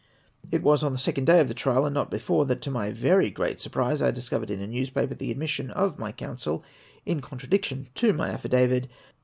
It 0.49 0.63
was 0.63 0.81
on 0.81 0.93
the 0.93 0.97
second 0.97 1.25
day 1.25 1.41
of 1.41 1.47
the 1.47 1.53
trial, 1.53 1.85
and 1.85 1.93
not 1.93 2.09
before, 2.09 2.43
that, 2.47 2.59
to 2.63 2.71
my 2.71 2.89
very 2.89 3.29
great 3.29 3.59
surprise, 3.59 4.01
I 4.01 4.09
dis 4.09 4.29
covered 4.29 4.49
in 4.49 4.59
a 4.59 4.65
newspaper 4.65 5.13
the 5.13 5.29
admission 5.29 5.69
of 5.69 5.99
my 5.99 6.11
counsel 6.11 6.63
in 7.05 7.21
con 7.21 7.37
tradiction 7.37 7.93
to 7.93 8.11
my 8.11 8.29
affidavit. 8.29 8.87